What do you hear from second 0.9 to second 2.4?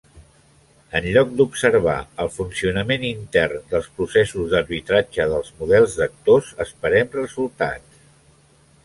En lloc d'observar el